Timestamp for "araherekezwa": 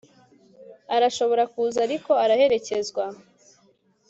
2.23-3.03